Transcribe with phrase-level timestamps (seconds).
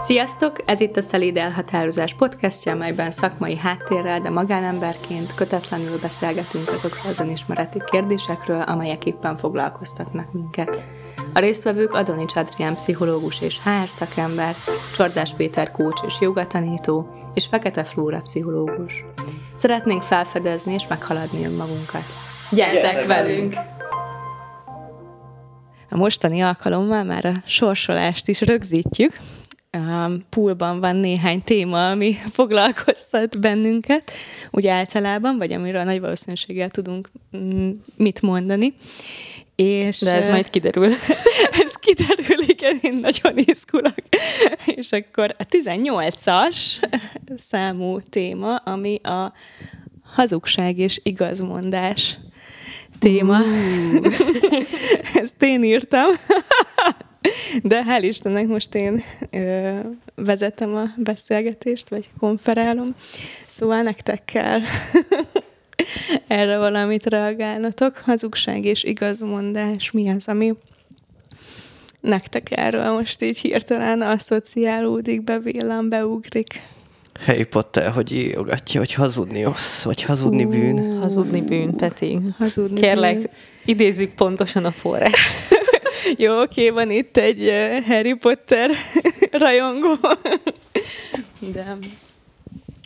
[0.00, 0.62] Sziasztok!
[0.64, 7.18] Ez itt a Szelíd Elhatározás podcastja, amelyben szakmai háttérrel, de magánemberként kötetlenül beszélgetünk azokról az
[7.18, 10.82] önismereti kérdésekről, amelyek éppen foglalkoztatnak minket.
[11.34, 14.56] A résztvevők Adonics Adrián pszichológus és HR szakember,
[14.96, 19.04] Csordás Péter kócs és jogatanító, és Fekete Flóra pszichológus.
[19.56, 22.04] Szeretnénk felfedezni és meghaladni önmagunkat.
[22.50, 23.54] Gyertek, Gyertek velünk!
[25.90, 29.20] A mostani alkalommal már a sorsolást is rögzítjük,
[29.78, 34.10] a poolban van néhány téma, ami foglalkoztat bennünket,
[34.50, 38.74] úgy általában, vagy amiről nagy valószínűséggel tudunk mm, mit mondani.
[39.56, 40.92] És, De ez majd kiderül.
[41.64, 43.94] ez kiderül, igen, én nagyon izgulok.
[44.76, 46.56] És akkor a 18-as
[47.36, 49.32] számú téma, ami a
[50.02, 52.18] hazugság és igazmondás
[52.98, 53.38] téma.
[53.40, 54.14] Uh.
[55.14, 56.08] Ezt én írtam.
[57.62, 59.78] De hál' Istennek most én ö,
[60.14, 62.94] vezetem a beszélgetést, vagy konferálom,
[63.46, 64.60] szóval nektek kell
[66.26, 67.96] erre valamit reagálnatok.
[67.96, 70.54] Hazugság és igazmondás, mi az, ami
[72.00, 76.60] nektek erről most így hirtelen asszociálódik, bevillan, beugrik?
[77.24, 80.98] Harry Potter, hogy írogatja, hogy hazudni ossz, vagy hazudni bűn.
[81.00, 82.18] Hazudni bűn, Peti.
[82.38, 83.28] Hazudni Kérlek, bűn.
[83.64, 85.38] idézzük pontosan a forrást.
[86.16, 87.52] Jó, oké, van itt egy
[87.86, 88.70] Harry Potter
[89.30, 89.96] rajongó.
[91.52, 91.76] De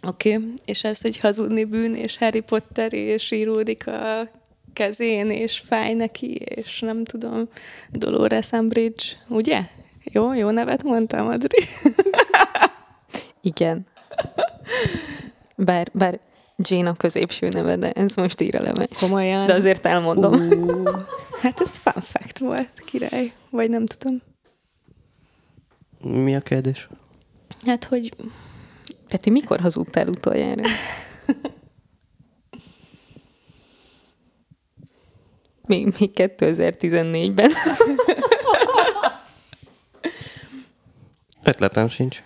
[0.06, 0.48] oké, okay.
[0.64, 4.30] és ez, hogy hazudni bűn, és Harry Potter, és íródik a
[4.72, 7.48] kezén, és fáj neki, és nem tudom,
[7.91, 9.60] Dolores Umbridge, ugye?
[10.04, 11.64] Jó, jó nevet mondtam, Adri?
[13.41, 13.86] Igen.
[15.56, 16.20] Bár, bár
[16.56, 18.98] Jane a középső neve, de ez most irreleváns.
[19.00, 19.47] Komolyan?
[19.47, 20.32] De azért elmondom.
[20.32, 20.88] Uh,
[21.42, 23.32] hát ez fun fact volt, király.
[23.50, 24.22] Vagy nem tudom.
[26.00, 26.88] Mi a kérdés?
[27.66, 28.14] Hát, hogy...
[29.08, 30.62] Peti, mikor hazudtál utoljára?
[35.66, 37.50] még, még 2014-ben.
[41.42, 42.22] Ötletem sincs.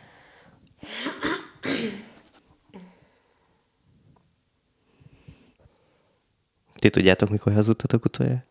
[6.74, 8.44] Ti tudjátok, mikor hazudtatok utoljára?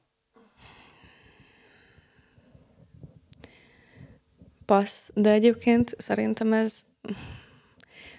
[4.65, 6.85] Passz, de egyébként szerintem ez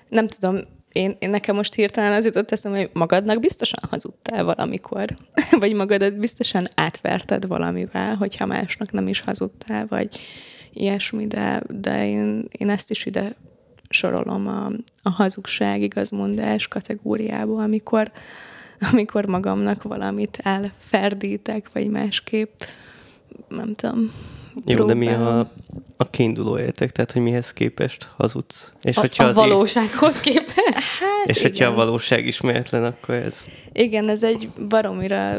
[0.08, 0.60] nem tudom,
[0.92, 5.04] én, én nekem most hirtelen az jutott eszem, hogy magadnak biztosan hazudtál valamikor,
[5.60, 10.20] vagy magadat biztosan átverted valamivel, hogyha másnak nem is hazudtál, vagy
[10.72, 13.36] ilyesmi, de, de én, én ezt is ide
[13.88, 14.66] sorolom a,
[15.02, 18.12] a hazugság, igazmondás kategóriába, amikor,
[18.92, 22.60] amikor magamnak valamit elferdítek, vagy másképp,
[23.48, 24.12] nem tudom,
[24.64, 25.38] jó, de mi a,
[25.96, 26.90] a kiinduló érték?
[26.90, 28.72] Tehát, hogy mihez képest hazudsz?
[28.82, 30.54] És a, hogyha a valósághoz képest?
[31.00, 31.50] Hát, és igen.
[31.50, 33.44] hogyha a valóság ismeretlen, akkor ez...
[33.72, 35.36] Igen, ez egy baromira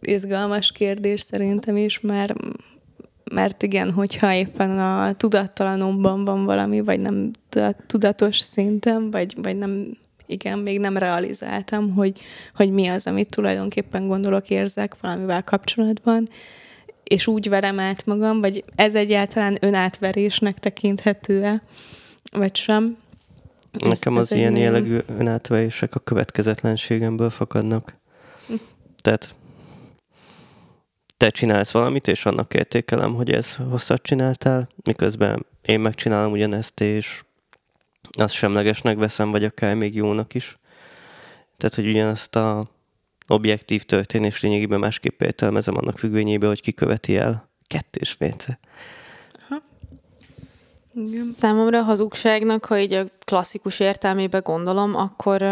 [0.00, 2.32] izgalmas kérdés szerintem is, mert,
[3.32, 7.30] mert igen, hogyha éppen a tudattalanomban van valami, vagy nem
[7.86, 9.96] tudatos szinten, vagy, vagy nem
[10.26, 12.20] igen, még nem realizáltam, hogy,
[12.54, 16.28] hogy mi az, amit tulajdonképpen gondolok, érzek valamivel kapcsolatban,
[17.04, 21.62] és úgy verem át magam, vagy ez egyáltalán önátverésnek tekinthető-e,
[22.32, 22.96] vagy sem.
[23.72, 27.96] Nekem az ilyen jellegű önátverések a következetlenségemből fakadnak.
[28.46, 28.54] Hm.
[29.00, 29.34] Tehát
[31.16, 37.22] te csinálsz valamit, és annak értékelem, hogy ez hosszat csináltál, miközben én megcsinálom ugyanezt, és
[38.10, 40.58] azt semlegesnek veszem, vagy akár még jónak is.
[41.56, 42.70] Tehát, hogy ugyanazt a
[43.26, 48.58] objektív történés lényegében másképp értelmezem annak függvényében, hogy ki követi el kettős mérce.
[51.32, 55.42] Számomra a hazugságnak, ha így a klasszikus értelmébe gondolom, akkor,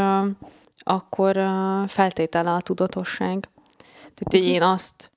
[0.78, 1.38] akkor
[1.86, 3.48] feltétele a tudatosság.
[4.14, 4.46] Tehát uh-huh.
[4.46, 5.12] én azt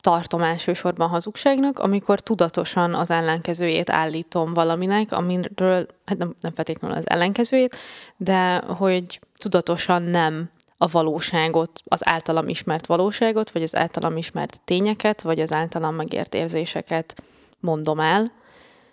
[0.00, 7.08] tartom elsősorban hazugságnak, amikor tudatosan az ellenkezőjét állítom valaminek, amiről, hát nem, nem feltétlenül az
[7.08, 7.76] ellenkezőjét,
[8.16, 15.22] de hogy tudatosan nem a valóságot, az általam ismert valóságot, vagy az általam ismert tényeket,
[15.22, 17.22] vagy az általam megért érzéseket
[17.60, 18.32] mondom el,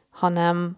[0.10, 0.78] hanem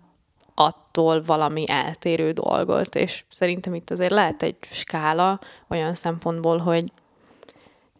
[0.55, 2.95] attól valami eltérő dolgot.
[2.95, 6.91] És szerintem itt azért lehet egy skála olyan szempontból, hogy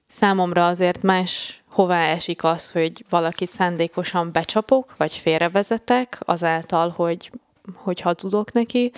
[0.07, 7.31] számomra azért más hová esik az, hogy valakit szándékosan becsapok, vagy félrevezetek, azáltal, hogy,
[7.73, 8.91] hogy hazudok neki,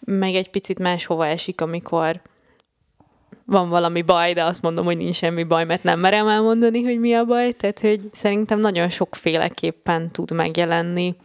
[0.00, 2.20] meg egy picit más hova esik, amikor
[3.44, 7.00] van valami baj, de azt mondom, hogy nincs semmi baj, mert nem merem elmondani, hogy
[7.00, 7.52] mi a baj.
[7.52, 11.16] Tehát, hogy szerintem nagyon sokféleképpen tud megjelenni,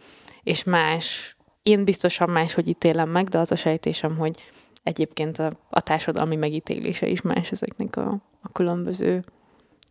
[0.42, 4.42] és más én biztosan máshogy ítélem meg, de az a sejtésem, hogy
[4.82, 9.24] egyébként a, a társadalmi megítélése is más ezeknek a, a különböző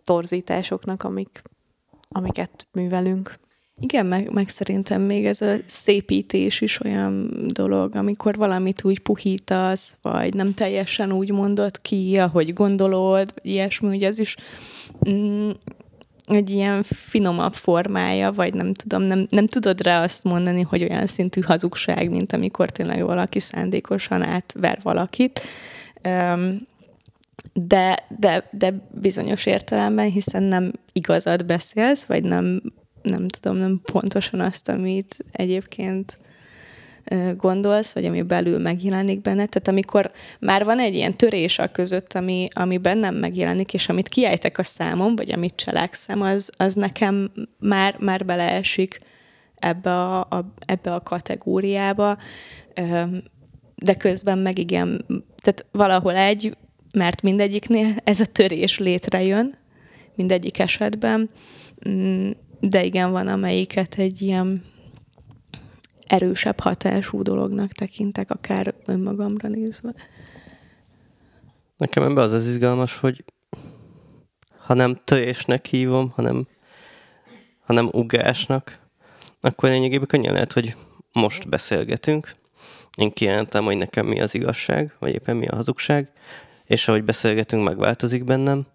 [0.04, 1.42] torzításoknak, amik,
[2.10, 3.40] amiket művelünk.
[3.82, 9.98] Igen, meg, meg szerintem még ez a szépítés is olyan dolog, amikor valamit úgy puhítasz,
[10.02, 14.36] vagy nem teljesen úgy mondod ki, ahogy gondolod, ilyesmi, hogy ez is
[15.10, 15.50] mm,
[16.26, 21.08] egy ilyen finomabb formája, vagy nem tudom, nem, nem tudod rá azt mondani, hogy olyan
[21.08, 25.42] szintű hazugság, mint amikor tényleg valaki szándékosan átver valakit.
[27.54, 32.62] De, de, de bizonyos értelemben, hiszen nem igazad beszélsz, vagy nem,
[33.06, 36.18] nem tudom, nem pontosan azt, amit egyébként
[37.38, 39.46] gondolsz, vagy ami belül megjelenik benne.
[39.46, 44.08] Tehát amikor már van egy ilyen törés a között, ami, ami bennem megjelenik, és amit
[44.08, 49.00] kiejtek a számom, vagy amit cselekszem, az, az nekem már, már beleesik
[49.56, 52.18] ebbe a, a, ebbe a kategóriába,
[53.76, 55.06] de közben meg igen,
[55.36, 56.58] tehát valahol egy,
[56.94, 59.58] mert mindegyiknél ez a törés létrejön,
[60.16, 61.30] mindegyik esetben,
[61.90, 62.30] mm,
[62.70, 64.64] de igen, van amelyiket egy ilyen
[66.08, 69.94] erősebb hatású dolognak tekintek, akár önmagamra nézve.
[71.78, 73.24] Nekem ebben az az izgalmas, hogy
[74.58, 76.48] ha nem törésnek hívom, hanem,
[77.60, 78.80] hanem ugásnak,
[79.42, 80.76] akkor lényegében könnyen lehet, hogy
[81.12, 82.36] most beszélgetünk,
[82.98, 86.12] én kijelentem, hogy nekem mi az igazság, vagy éppen mi a hazugság,
[86.66, 88.66] és ahogy beszélgetünk, megváltozik bennem,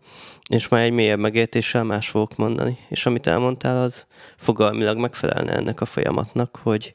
[0.51, 2.79] és már egy mélyebb megértéssel más fogok mondani.
[2.89, 4.07] És amit elmondtál, az
[4.37, 6.95] fogalmilag megfelelne ennek a folyamatnak, hogy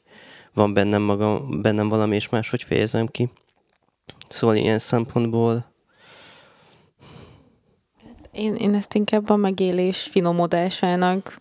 [0.54, 3.28] van bennem, magam, bennem valami, és máshogy fejezem ki.
[4.28, 5.72] Szóval ilyen szempontból...
[8.32, 11.40] Én, én ezt inkább a megélés finomodásának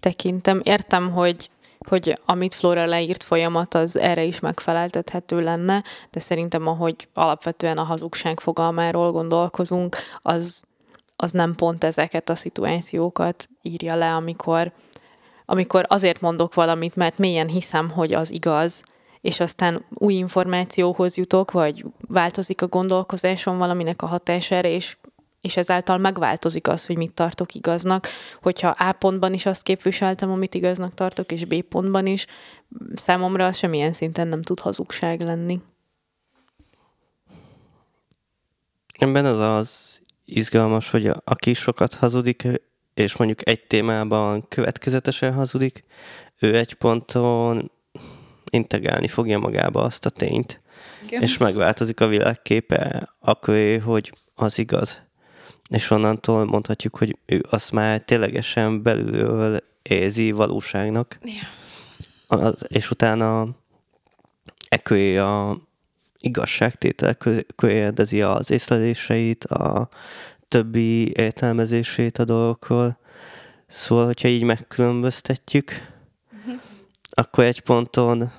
[0.00, 0.60] tekintem.
[0.64, 1.50] Értem, hogy
[1.88, 7.82] hogy amit Flora leírt folyamat, az erre is megfeleltethető lenne, de szerintem ahogy alapvetően a
[7.82, 10.64] hazugság fogalmáról gondolkozunk, az,
[11.16, 14.72] az nem pont ezeket a szituációkat írja le, amikor
[15.46, 18.82] amikor azért mondok valamit, mert mélyen hiszem, hogy az igaz,
[19.20, 24.96] és aztán új információhoz jutok, vagy változik a gondolkozásom valaminek a hatására, és,
[25.40, 28.08] és ezáltal megváltozik az, hogy mit tartok igaznak.
[28.42, 32.26] Hogyha A pontban is azt képviseltem, amit igaznak tartok, és B pontban is,
[32.94, 35.60] számomra az semmilyen szinten nem tud hazugság lenni.
[38.98, 42.46] Ebben az az izgalmas, hogy a, aki sokat hazudik,
[42.94, 45.84] és mondjuk egy témában következetesen hazudik,
[46.38, 47.70] ő egy ponton
[48.50, 50.60] integrálni fogja magába azt a tényt,
[51.06, 51.22] Igen.
[51.22, 55.04] és megváltozik a világképe akkor, hogy az igaz.
[55.68, 61.18] És onnantól mondhatjuk, hogy ő azt már ténylegesen belülről érzi valóságnak.
[61.22, 62.36] Ja.
[62.38, 63.48] Az, és utána
[64.68, 65.65] ekője a
[66.26, 67.16] igazságtétel
[67.56, 69.88] kérdezi az észleléseit, a
[70.48, 72.98] többi értelmezését a dolgokról.
[73.66, 75.70] Szóval, hogyha így megkülönböztetjük,
[76.38, 76.60] uh-huh.
[77.10, 78.32] akkor egy ponton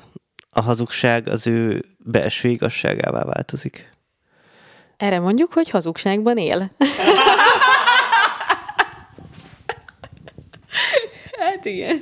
[0.50, 3.90] a hazugság az ő belső igazságává változik.
[4.98, 6.72] Erre mondjuk, hogy hazugságban él.
[11.40, 12.02] hát igen.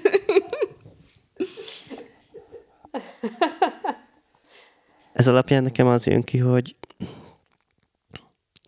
[5.16, 6.76] Ez alapján nekem az jön ki, hogy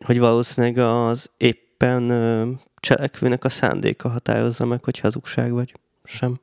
[0.06, 5.74] hogy valószínűleg az éppen cselekvőnek a szándéka határozza meg, hogy hazugság vagy
[6.04, 6.40] sem.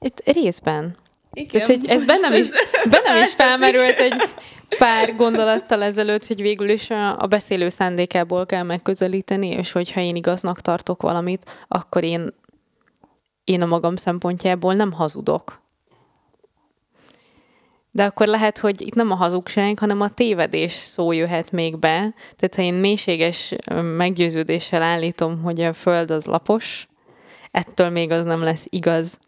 [0.00, 0.96] Itt részben.
[1.32, 2.48] Igen, Tehát, hogy ez bennem is,
[2.90, 4.22] bennem is felmerült egy
[4.78, 10.16] pár gondolattal ezelőtt, hogy végül is a, a beszélő szándékából kell megközelíteni, és hogyha én
[10.16, 12.34] igaznak tartok valamit, akkor én,
[13.44, 15.62] én a magam szempontjából nem hazudok.
[17.96, 22.14] De akkor lehet, hogy itt nem a hazugság, hanem a tévedés szó jöhet még be.
[22.36, 23.54] Tehát ha én mélységes
[23.96, 26.88] meggyőződéssel állítom, hogy a Föld az lapos,
[27.50, 29.18] ettől még az nem lesz igaz.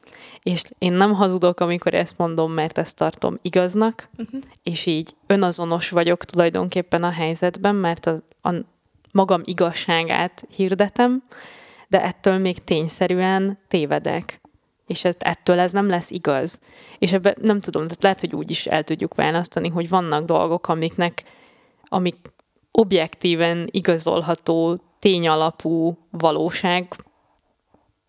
[0.42, 4.40] És én nem hazudok, amikor ezt mondom, mert ezt tartom igaznak, uh-huh.
[4.62, 8.54] és így önazonos vagyok tulajdonképpen a helyzetben, mert a, a
[9.12, 11.22] magam igazságát hirdetem,
[11.88, 14.40] de ettől még tényszerűen tévedek
[14.86, 16.60] és ez, ettől ez nem lesz igaz.
[16.98, 20.68] És ebben nem tudom, tehát lehet, hogy úgy is el tudjuk választani, hogy vannak dolgok,
[20.68, 21.22] amiknek,
[21.84, 22.16] amik
[22.70, 26.94] objektíven igazolható, tényalapú valóság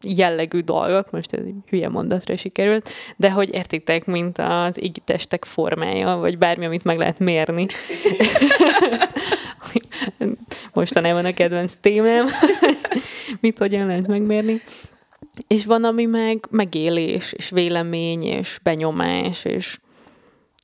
[0.02, 6.16] jellegű dolgok, most ez egy hülye mondatra sikerült, de hogy értitek, mint az égitestek formája,
[6.16, 7.68] vagy bármi, amit meg lehet mérni.
[10.74, 12.26] Mostanában a kedvenc témám,
[13.42, 14.62] mit hogyan lehet megmérni
[15.48, 19.80] És van, ami meg megélés, és vélemény, és benyomás, és,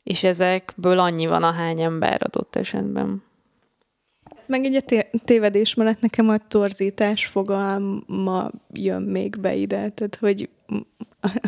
[0.04, 3.24] és ezekből annyi van, ahány ember adott esetben.
[4.46, 10.50] Meg egy té- tévedés mellett nekem a torzítás fogalma jön még be ide, tehát hogy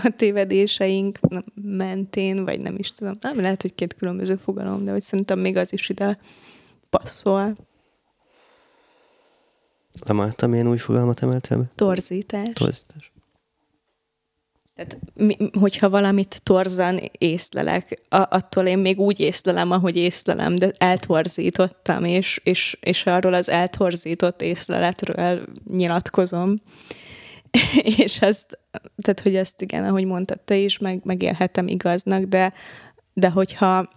[0.04, 1.20] a tévedéseink
[1.54, 5.58] mentén, vagy nem is tudom, nem lehet, hogy két különböző fogalom, de hogy szerintem még
[5.58, 6.20] az is ide
[6.90, 7.56] passzol.
[10.06, 11.70] Lemártam, milyen új fogalmat emeltem?
[11.76, 12.54] Torzítás.
[12.54, 13.15] Torzítás.
[14.76, 20.72] Tehát, mi, hogyha valamit torzan észlelek, a, attól én még úgy észlelem, ahogy észlelem, de
[20.78, 26.56] eltorzítottam, és, és, és arról az eltorzított észleletről nyilatkozom.
[28.04, 28.60] és ezt,
[29.02, 32.54] tehát, hogy ezt igen, ahogy mondtad te is, meg, megélhetem igaznak, de,
[33.14, 33.88] de hogyha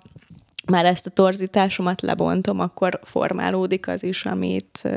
[0.67, 4.89] már ezt a torzításomat lebontom, akkor formálódik az is, amit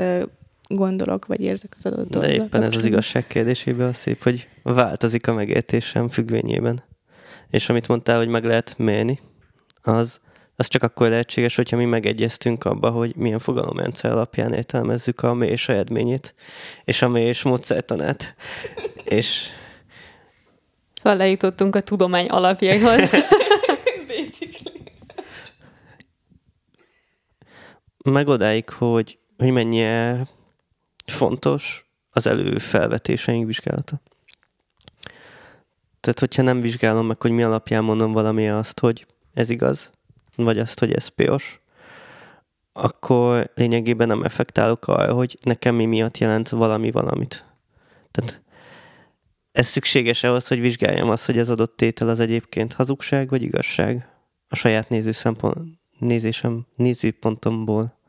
[0.76, 5.28] gondolok, vagy érzek az adott De éppen ez az igazság kérdésében a szép, hogy változik
[5.28, 6.84] a megértésem függvényében.
[7.50, 9.20] És amit mondtál, hogy meg lehet mérni,
[9.82, 10.20] az,
[10.56, 15.70] az csak akkor lehetséges, hogyha mi megegyeztünk abba, hogy milyen fogalomrendszer alapján értelmezzük a mélyes
[15.70, 16.34] eredményét,
[16.84, 18.36] és a mélyes módszertanát.
[19.04, 19.48] és...
[20.94, 23.10] Szóval lejutottunk a tudomány alapjaihoz.
[28.04, 30.28] meg odáig, hogy, hogy mennyire
[31.06, 34.02] fontos az előfelvetéseink vizsgálata.
[36.00, 39.92] Tehát, hogyha nem vizsgálom meg, hogy mi alapján mondom valami azt, hogy ez igaz,
[40.36, 41.62] vagy azt, hogy ez piros,
[42.74, 47.46] akkor lényegében nem effektálok arra, hogy nekem mi miatt jelent valami valamit.
[48.12, 48.42] Tehát
[49.52, 54.08] ez szükséges ahhoz, hogy vizsgáljam azt, hogy az adott tétel az egyébként hazugság vagy igazság
[54.48, 55.12] a saját néző
[56.00, 58.00] nézésem, nézőpontomból.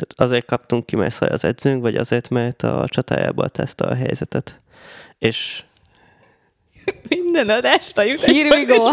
[0.00, 4.60] Tehát azért kaptunk ki, mert az edzőnk, vagy azért, mert a csatájából teszta a helyzetet.
[5.18, 5.64] És
[7.08, 8.90] minden adásra jut Here we go.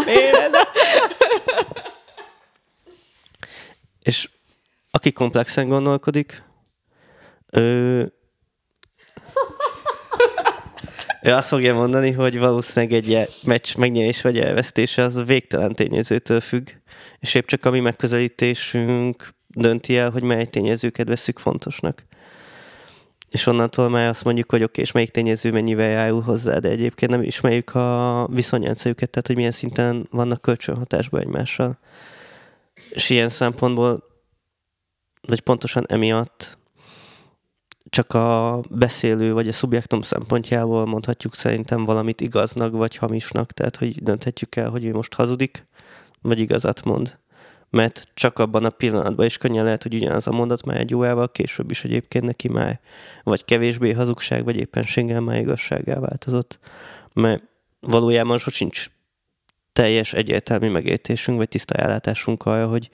[4.02, 4.28] És
[4.90, 6.42] aki komplexen gondolkodik,
[7.52, 8.00] ő,
[11.22, 16.68] ő azt fogja mondani, hogy valószínűleg egy meccs megnyerés vagy elvesztése az végtelen tényezőtől függ,
[17.18, 22.04] és épp csak a mi megközelítésünk dönti el, hogy mely tényezőket veszük fontosnak.
[23.28, 27.10] És onnantól már azt mondjuk, hogy oké, és melyik tényező mennyivel járul hozzá, de egyébként
[27.10, 31.78] nem ismerjük a viszonyrendszerüket, tehát hogy milyen szinten vannak kölcsönhatásban egymással.
[32.90, 34.04] És ilyen szempontból,
[35.22, 36.58] vagy pontosan emiatt
[37.90, 44.02] csak a beszélő vagy a szubjektum szempontjából mondhatjuk szerintem valamit igaznak vagy hamisnak, tehát hogy
[44.02, 45.66] dönthetjük el, hogy ő most hazudik,
[46.22, 47.18] vagy igazat mond
[47.70, 51.32] mert csak abban a pillanatban is könnyen lehet, hogy ugyanaz a mondat már egy órával
[51.32, 52.80] később is egyébként neki már
[53.22, 56.58] vagy kevésbé hazugság, vagy éppenséggel már igazságá változott.
[57.12, 57.42] Mert
[57.80, 58.86] valójában sincs
[59.72, 62.90] teljes egyértelmű megértésünk, vagy tiszta ellátásunk arra, hogy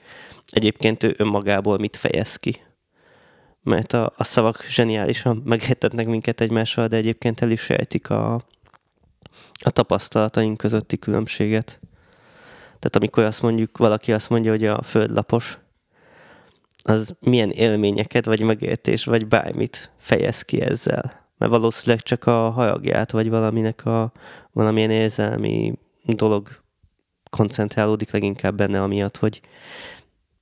[0.47, 2.61] egyébként ő önmagából mit fejez ki.
[3.63, 8.33] Mert a, a szavak zseniálisan megértetnek minket egymással, de egyébként el is sejtik a,
[9.63, 11.79] a tapasztalataink közötti különbséget.
[12.79, 15.57] Tehát amikor azt mondjuk, valaki azt mondja, hogy a föld lapos,
[16.83, 21.29] az milyen élményeket, vagy megértés, vagy bármit fejez ki ezzel.
[21.37, 24.11] Mert valószínűleg csak a hajagját, vagy valaminek a
[24.51, 26.49] valamilyen érzelmi dolog
[27.29, 29.41] koncentrálódik leginkább benne, amiatt, hogy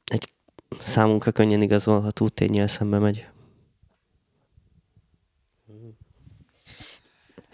[0.06, 0.32] egy
[0.80, 3.28] számunkra könnyen igazolható tényel szembe megy.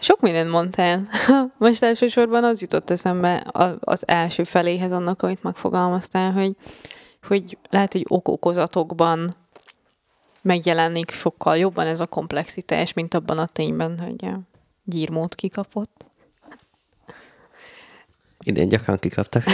[0.02, 1.08] Sok mindent mondtál.
[1.58, 3.46] Most elsősorban az jutott eszembe
[3.80, 6.56] az első feléhez annak, amit megfogalmaztál, hogy,
[7.22, 9.36] hogy lehet, hogy okokozatokban
[10.42, 14.40] megjelenik sokkal jobban ez a komplexitás, mint abban a tényben, hogy a
[14.84, 16.04] gyírmót kikapott.
[18.42, 19.44] Idén gyakran kikaptak.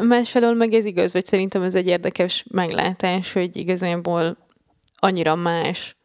[0.00, 4.36] Másfelől meg ez igaz, vagy szerintem ez egy érdekes meglátás, hogy igazából
[4.96, 5.97] annyira más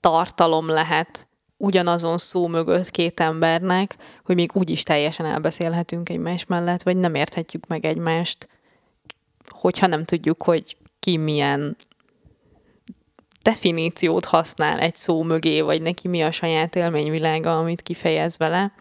[0.00, 6.82] tartalom lehet ugyanazon szó mögött két embernek, hogy még úgy is teljesen elbeszélhetünk egymás mellett,
[6.82, 8.48] vagy nem érthetjük meg egymást,
[9.48, 11.76] hogyha nem tudjuk, hogy ki milyen
[13.42, 18.72] definíciót használ egy szó mögé, vagy neki mi a saját élményvilága, amit kifejez vele.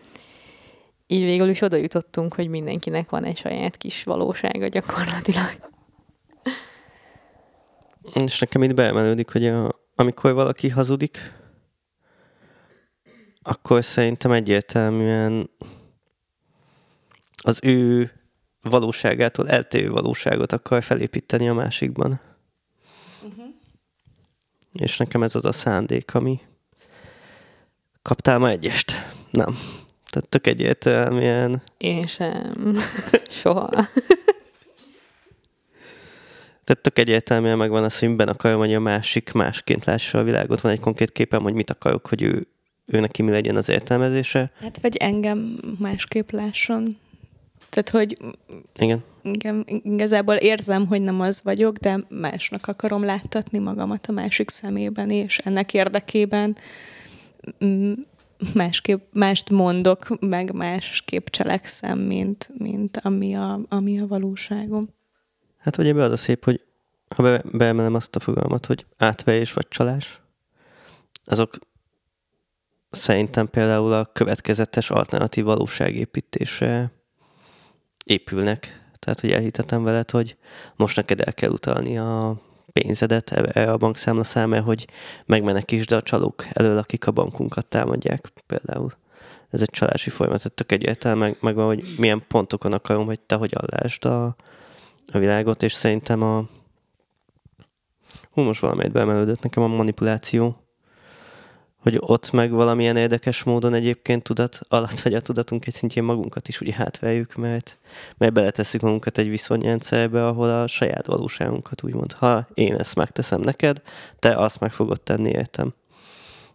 [1.07, 5.49] Így végül is oda jutottunk, hogy mindenkinek van egy saját kis valósága gyakorlatilag.
[8.13, 11.33] És nekem itt beemelődik, hogy a, amikor valaki hazudik,
[13.41, 15.49] akkor szerintem egyértelműen
[17.43, 18.11] az ő
[18.61, 22.21] valóságától eltérő valóságot akar felépíteni a másikban.
[23.21, 23.45] Uh-huh.
[24.73, 26.39] És nekem ez az a szándék, ami...
[28.01, 28.91] Kaptál ma egyest?
[29.29, 29.59] Nem.
[30.09, 31.61] Tehát tök egyértelműen...
[31.77, 32.77] Én sem.
[33.41, 33.69] Soha.
[36.69, 40.61] Tehát tök egyértelműen megvan a színben akarom, hogy a másik másként lássa a világot.
[40.61, 42.47] Van egy konkrét képem, hogy mit akarok, hogy ő,
[42.85, 44.51] ő neki mi legyen az értelmezése.
[44.61, 46.97] Hát vagy engem másképp lásson.
[47.69, 48.17] Tehát, hogy
[48.79, 49.03] Igen.
[49.23, 55.09] igen, igazából érzem, hogy nem az vagyok, de másnak akarom láttatni magamat a másik szemében,
[55.09, 56.57] és ennek érdekében
[58.53, 64.97] másképp, mást mondok, meg másképp cselekszem, mint, mint ami, a, ami a valóságom.
[65.59, 66.61] Hát vagy ebbe az a szép, hogy
[67.15, 70.21] ha be, beemelem azt a fogalmat, hogy átvejés vagy csalás,
[71.25, 71.57] azok
[72.91, 76.91] szerintem például a következetes alternatív valóságépítésre
[78.05, 78.81] épülnek.
[78.99, 80.37] Tehát, hogy elhitetem veled, hogy
[80.75, 84.87] most neked el kell utalni a pénzedet erre a bankszámla számára, hogy
[85.25, 88.91] megmenekítsd a csalók elől, akik a bankunkat támadják például.
[89.49, 93.19] Ez egy csalási folyamat, tehát tök egyértelmű, meg, meg van, hogy milyen pontokon akarom, hogy
[93.19, 94.35] te hogyan lásd a,
[95.11, 96.45] a világot, és szerintem a
[98.31, 100.63] hú, most valamelyet beemelődött nekem a manipuláció,
[101.79, 106.47] hogy ott meg valamilyen érdekes módon egyébként tudat alatt, vagy a tudatunk egy szintjén magunkat
[106.47, 107.77] is úgy hátveljük, mert,
[108.17, 113.81] mert beletesszük magunkat egy viszonyrendszerbe, ahol a saját valóságunkat úgymond, ha én ezt megteszem neked,
[114.19, 115.73] te azt meg fogod tenni, értem.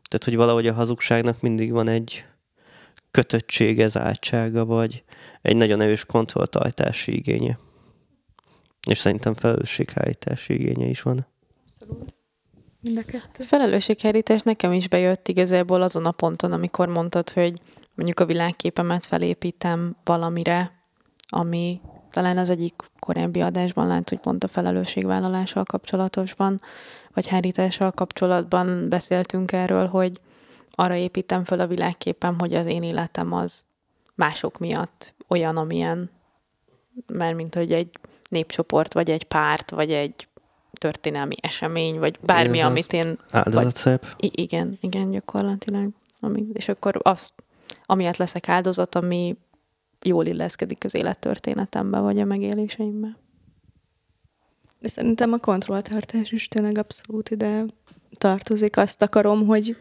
[0.09, 2.25] Tehát, hogy valahogy a hazugságnak mindig van egy
[3.11, 5.03] kötöttsége, zártsága, vagy
[5.43, 7.59] egy nagyon erős kontrolltartási igénye.
[8.85, 11.27] És szerintem felelősséghárítási igénye is van.
[11.63, 12.15] Abszolút.
[12.81, 13.45] Mind a kettő.
[13.45, 17.61] Felelősséghárítás nekem is bejött igazából azon a ponton, amikor mondtad, hogy
[17.95, 20.73] mondjuk a világképemet felépítem valamire,
[21.29, 26.61] ami talán az egyik korábbi adásban lát, hogy pont a felelősségvállalással kapcsolatosban,
[27.13, 30.21] vagy hárítással kapcsolatban beszéltünk erről, hogy
[30.71, 33.65] arra építem fel a világképem, hogy az én életem az
[34.15, 36.11] mások miatt olyan, amilyen,
[37.07, 40.29] mert mint hogy egy népcsoport, vagy egy párt, vagy egy
[40.73, 43.19] történelmi esemény, vagy bármi, Ez amit én...
[43.31, 44.07] Áldozatszerep.
[44.17, 45.89] I- igen, igen, gyakorlatilag.
[46.21, 47.33] Ami, és akkor azt,
[47.87, 49.37] amiatt leszek áldozat, ami
[50.03, 53.17] jól illeszkedik az élettörténetembe, vagy a megéléseimbe.
[54.79, 57.65] De szerintem a kontrolltartás is tényleg abszolút ide
[58.19, 58.77] tartozik.
[58.77, 59.77] Azt akarom, hogy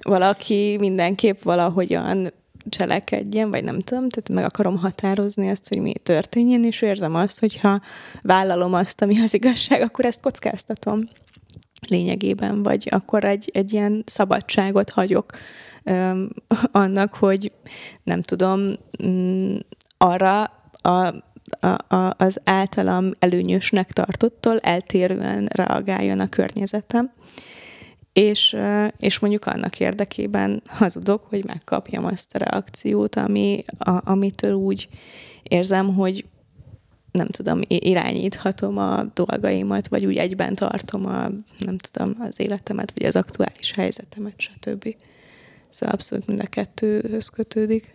[0.00, 2.32] valaki mindenképp valahogyan
[2.68, 7.40] cselekedjen, vagy nem tudom, tehát meg akarom határozni azt, hogy mi történjen, és érzem azt,
[7.40, 7.80] hogy ha
[8.22, 11.08] vállalom azt, ami az igazság, akkor ezt kockáztatom
[11.88, 15.32] lényegében, vagy akkor egy, egy ilyen szabadságot hagyok
[15.84, 16.30] öm,
[16.72, 17.52] annak, hogy
[18.02, 19.56] nem tudom, mm,
[19.98, 20.42] arra
[20.72, 21.14] a,
[21.60, 27.12] a, a, az általam előnyösnek tartottól eltérően reagáljon a környezetem
[28.20, 28.56] és,
[28.96, 34.88] és mondjuk annak érdekében hazudok, hogy megkapjam azt a reakciót, ami, a, amitől úgy
[35.42, 36.24] érzem, hogy
[37.12, 43.06] nem tudom, irányíthatom a dolgaimat, vagy úgy egyben tartom a, nem tudom, az életemet, vagy
[43.06, 44.96] az aktuális helyzetemet, stb.
[45.70, 47.94] Szóval abszolút mind a kettőhöz kötődik.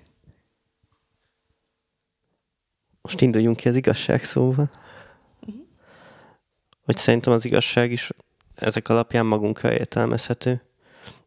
[3.01, 4.69] Most induljunk ki az igazság szóval.
[6.85, 8.11] Hogy szerintem az igazság is
[8.55, 10.63] ezek alapján magunkra értelmezhető.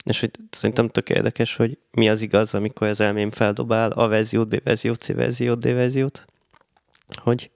[0.05, 4.49] És hogy szerintem tök érdekes, hogy mi az igaz, amikor az elmém feldobál A verziót,
[4.49, 6.25] B verziót, C verziót, D verziót.
[7.23, 7.51] Hogy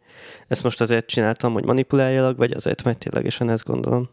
[0.48, 4.08] ezt most azért csináltam, hogy manipuláljalak, vagy azért, mert ténylegesen ezt gondolom.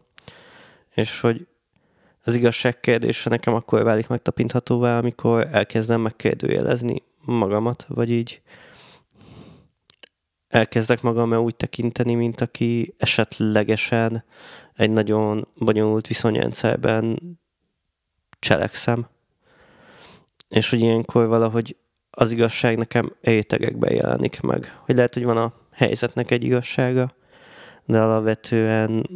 [0.94, 1.46] És hogy
[2.24, 8.40] az igazság kérdése nekem akkor válik megtapinthatóvá, amikor elkezdem megkérdőjelezni magamat, vagy így
[10.48, 14.24] elkezdek magamra úgy tekinteni, mint aki esetlegesen
[14.80, 17.18] egy nagyon bonyolult viszonyrendszerben
[18.38, 19.06] cselekszem.
[20.48, 21.76] És hogy ilyenkor valahogy
[22.10, 24.78] az igazság nekem rétegekben jelenik meg.
[24.84, 27.14] Hogy lehet, hogy van a helyzetnek egy igazsága,
[27.84, 29.08] de alapvetően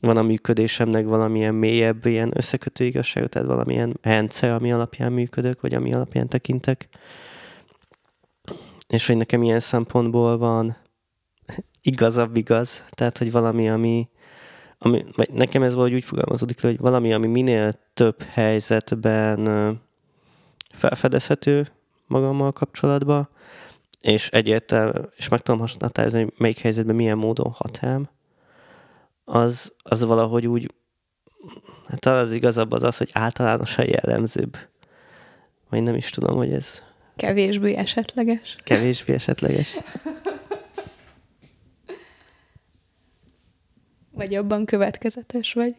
[0.00, 5.74] van a működésemnek valamilyen mélyebb ilyen összekötő igazsága, tehát valamilyen rendszer, ami alapján működök, vagy
[5.74, 6.88] ami alapján tekintek.
[8.88, 10.76] És hogy nekem ilyen szempontból van
[11.82, 14.08] igazabb igaz, tehát hogy valami, ami,
[14.78, 19.80] ami vagy nekem ez valahogy úgy fogalmazódik le, hogy valami, ami minél több helyzetben
[20.72, 21.68] felfedezhető
[22.06, 23.28] magammal kapcsolatban,
[24.00, 28.08] és egyértelmű, és meg tudom határozni, hogy melyik helyzetben milyen módon hat rám,
[29.24, 30.74] az, az valahogy úgy,
[31.88, 34.56] hát talán az igazabb az az, hogy általánosan jellemzőbb.
[35.70, 36.82] Vagy nem is tudom, hogy ez
[37.16, 38.56] Kevésbé esetleges.
[38.64, 39.76] kevésbé esetleges.
[44.16, 45.74] Vagy abban következetes vagy.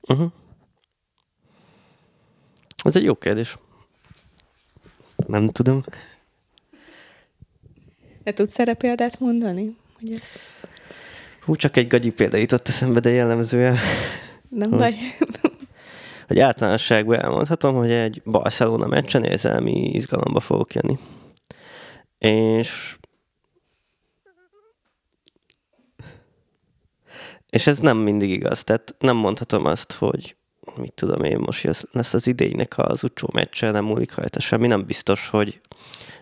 [0.00, 0.32] Uh-huh.
[2.84, 3.58] Ez egy jó kérdés.
[5.26, 5.84] Nem tudom.
[8.22, 9.76] De tudsz erre példát mondani?
[10.00, 10.36] Hogy ez
[11.44, 13.76] Hú, csak egy gagyi példa jutott eszembe, de jellemzően,
[14.48, 14.78] nem Hogy?
[14.78, 14.94] baj.
[16.26, 20.98] hogy általánosságban elmondhatom, hogy egy Barcelona meccsen érzelmi izgalomba fogok jönni.
[22.18, 22.97] És
[27.50, 28.64] és ez nem mindig igaz.
[28.64, 30.36] Tehát nem mondhatom azt, hogy
[30.76, 34.66] mit tudom én, most lesz az idénynek az utcsó meccse, nem múlik rajta semmi.
[34.66, 35.60] Nem biztos, hogy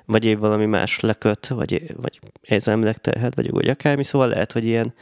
[0.04, 4.94] vagy év valami más leköt, vagy, vagy érzelmileg terhet vagy akármi, szóval lehet, hogy ilyen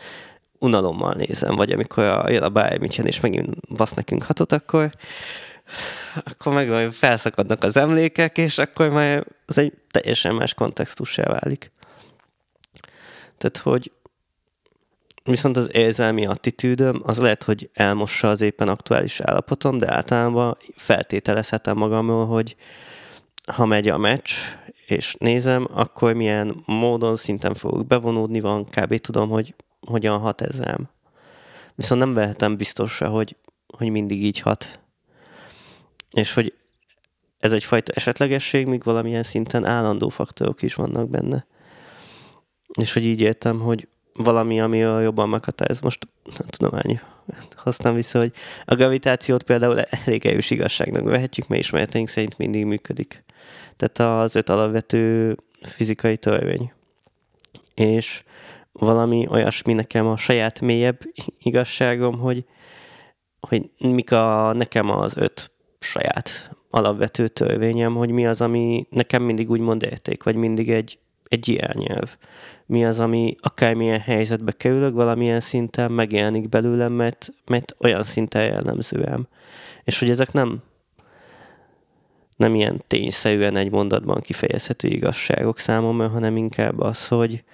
[0.58, 4.90] unalommal nézem, vagy amikor a, jön a Bayern München, és megint basz nekünk hatot, akkor
[6.24, 11.72] akkor meg majd felszakadnak az emlékek, és akkor már az egy teljesen más kontextussá válik.
[13.38, 13.92] Tehát, hogy
[15.24, 21.76] viszont az érzelmi attitűdöm, az lehet, hogy elmossa az éppen aktuális állapotom, de általában feltételezhetem
[21.76, 22.56] magamról, hogy
[23.52, 24.30] ha megy a meccs,
[24.86, 28.98] és nézem, akkor milyen módon szinten fogok bevonódni, van kb.
[28.98, 30.88] tudom, hogy hogyan hat ez rám.
[31.74, 34.80] Viszont nem vehetem biztosra, hogy, hogy mindig így hat.
[36.10, 36.54] És hogy
[37.38, 41.46] ez egyfajta esetlegesség, míg valamilyen szinten állandó faktorok is vannak benne.
[42.80, 45.80] És hogy így értem, hogy valami, ami jobban meghatároz.
[45.80, 47.00] Most nem tudomány
[47.56, 48.32] használom vissza, hogy
[48.64, 53.24] a gravitációt például elég erős igazságnak vehetjük, mert ismereteink szerint mindig működik.
[53.76, 56.72] Tehát az öt alapvető fizikai törvény.
[57.74, 58.22] És
[58.72, 60.98] valami olyasmi nekem a saját mélyebb
[61.38, 62.44] igazságom, hogy,
[63.40, 69.50] hogy mik a, nekem az öt saját alapvető törvényem, hogy mi az, ami nekem mindig
[69.50, 72.16] úgymond érték, vagy mindig egy, egy irányelv.
[72.66, 79.26] Mi az, ami akármilyen helyzetbe kerülök, valamilyen szinten megjelenik belőlem, mert, mert olyan szinten jellemzőem.
[79.84, 80.62] És hogy ezek nem
[82.36, 87.44] nem ilyen tényszerűen egy mondatban kifejezhető igazságok számomra, hanem inkább az, hogy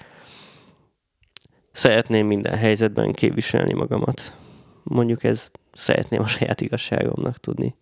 [1.73, 4.37] szeretném minden helyzetben képviselni magamat.
[4.83, 7.75] Mondjuk ez szeretném a saját igazságomnak tudni.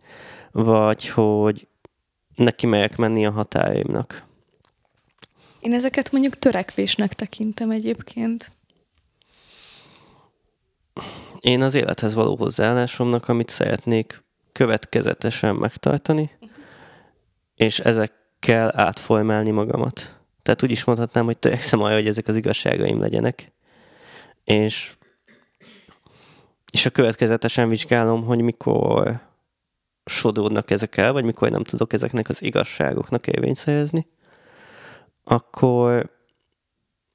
[0.51, 1.69] Vagy hogy
[2.35, 4.27] neki megyek menni a határaimnak.
[5.61, 8.53] Én ezeket mondjuk törekvésnek tekintem egyébként.
[11.41, 16.31] Én az élethez való hozzáállásomnak, amit szeretnék következetesen megtartani,
[17.55, 20.17] és ezekkel átformálni magamat.
[20.43, 23.53] Tehát úgy is mondhatnám, hogy törekszem arra, hogy ezek az igazságaim legyenek.
[24.45, 24.93] És,
[26.73, 29.21] és a következetesen vizsgálom, hogy mikor
[30.05, 34.07] sodódnak ezek el, vagy mikor nem tudok ezeknek az igazságoknak érvényt szerezni,
[35.29, 36.11] akkor,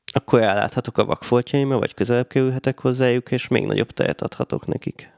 [0.06, 5.12] akkor elláthatok a vakfoltjaimra, vagy közelebb kerülhetek hozzájuk, és még nagyobb tejet adhatok nekik.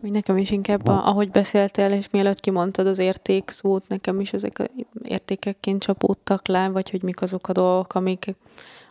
[0.00, 4.70] Nekem is inkább, a, ahogy beszéltél, és mielőtt kimondtad az érték szót, nekem is ezek
[5.02, 8.34] értékekként csapódtak le, vagy hogy mik azok a dolgok, amik,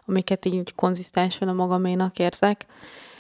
[0.05, 2.65] amiket így konzisztensen a magaménak érzek.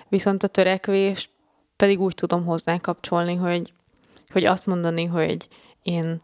[0.09, 1.29] Viszont a törekvés
[1.75, 3.73] pedig úgy tudom hozzá kapcsolni, hogy,
[4.29, 5.47] hogy azt mondani, hogy
[5.83, 6.21] én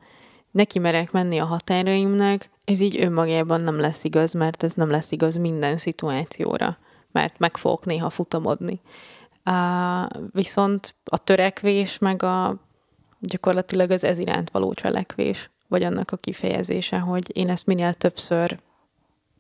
[0.52, 5.12] neki merek menni a határaimnak, ez így önmagában nem lesz igaz, mert ez nem lesz
[5.12, 6.78] igaz minden szituációra,
[7.12, 8.80] mert meg fogok néha futamodni.
[9.46, 12.56] Uh, viszont a törekvés, meg a
[13.20, 18.60] gyakorlatilag az ez iránt való cselekvés, vagy annak a kifejezése, hogy én ezt minél többször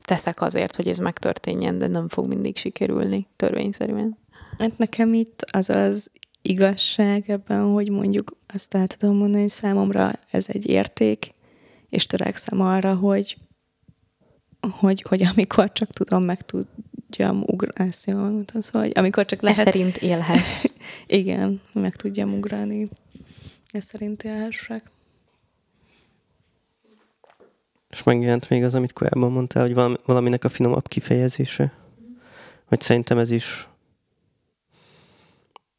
[0.02, 4.18] teszek azért, hogy ez megtörténjen, de nem fog mindig sikerülni törvényszerűen.
[4.58, 6.12] Hát nekem itt az az
[6.50, 11.32] igazság ebben, hogy mondjuk azt el tudom mondani, hogy számomra ez egy érték,
[11.90, 13.38] és törekszem arra, hogy,
[14.72, 17.46] hogy, hogy amikor csak tudom, meg tudjam
[18.06, 19.58] jól mondtam, szóval, hogy amikor csak Lehet.
[19.58, 20.66] lehet, Ez szerint élhess.
[21.22, 22.90] igen, meg tudjam ugrani.
[23.72, 24.92] Ez szerint élhessek.
[27.90, 31.74] És megjelent még az, amit korábban mondtál, hogy valami, valaminek a finomabb kifejezése.
[32.66, 33.68] Hogy szerintem ez is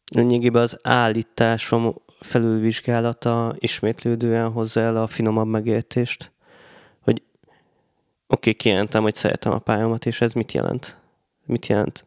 [0.08, 6.32] lényegében az állításom felülvizsgálata ismétlődően hozza el a finomabb megértést.
[7.00, 7.44] Hogy oké,
[8.26, 10.96] okay, kijelentem, hogy szeretem a pályomat, és ez mit jelent?
[11.46, 12.06] Mit jelent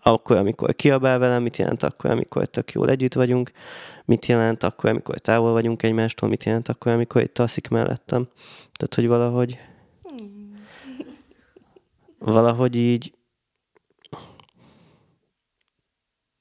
[0.00, 3.52] akkor, amikor kiabál velem, mit jelent akkor, amikor tök jól együtt vagyunk,
[4.04, 8.28] mit jelent akkor, amikor távol vagyunk egymástól, mit jelent akkor, amikor itt alszik mellettem.
[8.76, 9.58] Tehát, hogy valahogy
[12.18, 13.12] valahogy így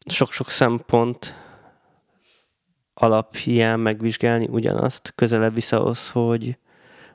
[0.10, 1.34] sok-sok szempont
[2.94, 6.58] alapján megvizsgálni ugyanazt, közelebb vissza ahhoz, hogy,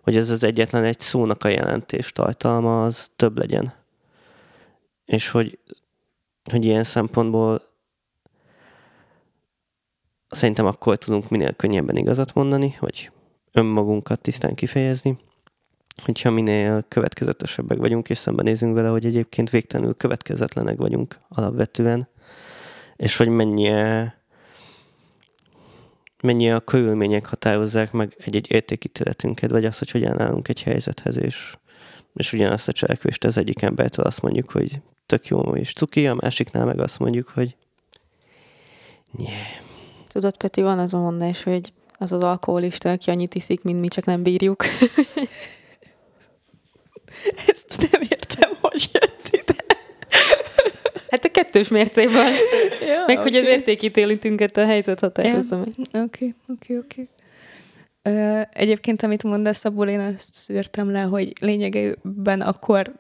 [0.03, 3.75] hogy ez az egyetlen egy szónak a jelentés tartalma, az több legyen.
[5.05, 5.59] És hogy,
[6.51, 7.63] hogy ilyen szempontból
[10.29, 13.11] szerintem akkor tudunk minél könnyebben igazat mondani, vagy
[13.53, 15.19] önmagunkat tisztán kifejezni,
[16.03, 22.09] hogyha minél következetesebbek vagyunk, és szembenézünk vele, hogy egyébként végtelenül következetlenek vagyunk alapvetően,
[23.03, 24.21] és hogy mennyire
[26.23, 31.57] mennyi a körülmények határozzák meg egy-egy értékítéletünket, vagy azt, hogy hogyan állunk egy helyzethez, és,
[32.15, 36.15] és ugyanazt a cselekvést az egyik embertől azt mondjuk, hogy tök jó és cuki, a
[36.15, 37.57] másiknál meg azt mondjuk, hogy
[39.19, 39.33] yeah.
[40.09, 43.89] Tudod, Peti, van az a mondás, hogy az az alkoholista, aki annyit iszik, mint mi,
[43.89, 44.65] csak nem bírjuk.
[47.47, 49.22] Ezt nem értem, hogy jött.
[51.13, 52.25] Hát a kettős mércéből.
[52.89, 53.31] Ja, Meg okay.
[53.31, 55.69] hogy az értékítélítünket a helyzet határozza meg.
[56.05, 57.09] Oké, oké, oké.
[58.53, 62.93] Egyébként, amit mondasz, abból én azt szűrtem le, hogy lényegében akkor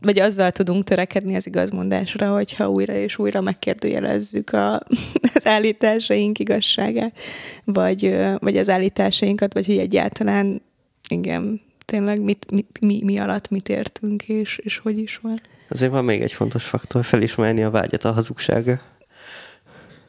[0.00, 4.80] vagy azzal tudunk törekedni az igazmondásra, hogyha újra és újra megkérdőjelezzük a,
[5.34, 7.18] az állításaink igazságát,
[7.64, 10.62] vagy, vagy az állításainkat, vagy hogy egyáltalán
[11.08, 15.40] igen, tényleg mit, mit, mi, mi alatt mit értünk, és, és hogy is van.
[15.68, 18.80] Azért van még egy fontos faktor, felismerni a vágyat a hazugsága.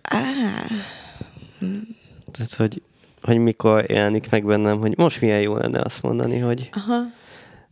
[0.01, 0.21] Ah.
[2.31, 2.81] Tehát, hogy,
[3.21, 7.01] hogy mikor jelenik meg bennem, hogy most milyen jó lenne azt mondani, hogy Aha.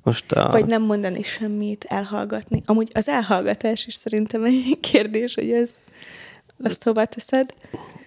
[0.03, 0.49] most a...
[0.51, 2.61] Vagy nem mondani semmit, elhallgatni.
[2.65, 5.71] Amúgy az elhallgatás is szerintem egy kérdés, hogy ez,
[6.63, 7.53] azt hova teszed.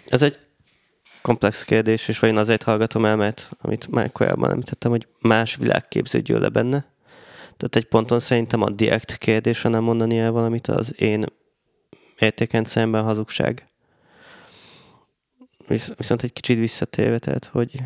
[0.06, 0.38] Ez egy
[1.22, 5.56] komplex kérdés, és vagy én azért hallgatom el, mert amit már korábban említettem, hogy más
[5.56, 6.84] világképző gyűl le benne.
[7.56, 11.24] Tehát egy ponton szerintem a direkt kérdésre nem mondani el valamit, az én
[12.18, 13.68] értéken szemben hazugság.
[15.66, 17.80] Visz, viszont egy kicsit visszatérve, tehát, hogy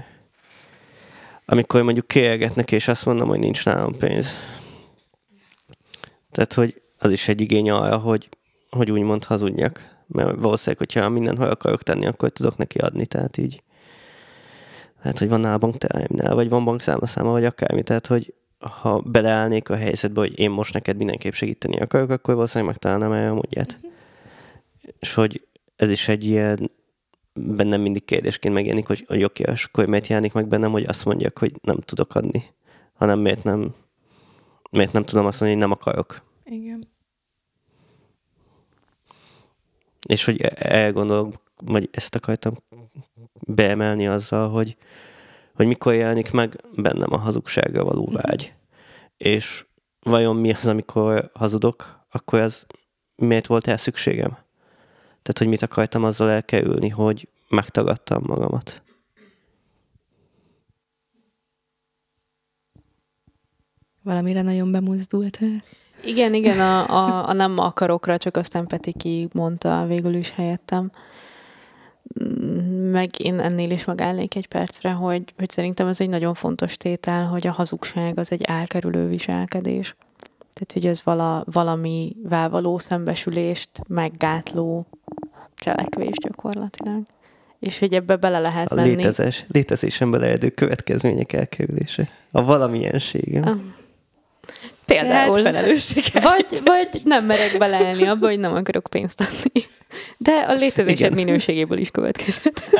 [1.44, 4.36] amikor mondjuk kérgetnek, és azt mondom, hogy nincs nálam pénz.
[6.30, 8.28] Tehát, hogy az is egy igény arra, hogy,
[8.70, 13.36] hogy úgymond hazudjak mert valószínűleg, hogyha minden hol akarok tenni, akkor tudok neki adni, tehát
[13.36, 13.62] így
[15.02, 19.76] lehet, hogy van nála bankteremnél, vagy van bankszámlaszáma, vagy akármi, tehát hogy ha beleállnék a
[19.76, 23.78] helyzetbe, hogy én most neked mindenképp segíteni akarok, akkor valószínűleg megtalálnám el a módját.
[23.82, 23.92] Uh-huh.
[24.98, 26.70] És hogy ez is egy ilyen
[27.34, 31.04] bennem mindig kérdésként megjelenik, hogy, hogy oké, és akkor miért jelenik meg bennem, hogy azt
[31.04, 32.44] mondjak, hogy nem tudok adni,
[32.92, 33.74] hanem miért nem,
[34.70, 36.22] miért nem tudom azt mondani, hogy nem akarok.
[36.44, 36.93] Igen.
[40.04, 42.54] És hogy e- elgondolok, vagy ezt akartam
[43.46, 44.76] beemelni azzal, hogy,
[45.54, 48.14] hogy mikor jelenik meg bennem a hazugságra való mhm.
[48.14, 48.52] vágy.
[49.16, 49.66] És
[50.00, 52.66] vajon mi az, amikor hazudok, akkor ez
[53.16, 54.30] miért volt el szükségem?
[55.22, 58.82] Tehát, hogy mit akartam azzal elkerülni, hogy megtagadtam magamat.
[64.02, 65.62] Valamire nagyon bemozdultál.
[66.06, 70.90] Igen, igen, a, a, a nem akarokra, csak aztán Peti ki mondta végül is helyettem.
[72.90, 77.24] Meg én ennél is megállnék egy percre, hogy, hogy szerintem ez egy nagyon fontos tétel,
[77.24, 79.96] hogy a hazugság az egy elkerülő viselkedés.
[80.52, 84.86] Tehát, hogy ez vala, valamivel való szembesülést meggátló
[85.54, 87.02] cselekvés gyakorlatilag.
[87.58, 88.94] És hogy ebbe bele lehet a menni.
[88.94, 92.08] Létezés, létezésen beleedő következmények elkerülése.
[92.30, 93.40] A valamiensége.
[93.40, 93.56] Ah.
[94.86, 95.42] Például.
[95.42, 99.66] Hát vagy, vagy nem merek beleelni abba, hogy nem akarok pénzt adni.
[100.16, 101.12] De a létezésed Igen.
[101.12, 102.70] minőségéből is következett.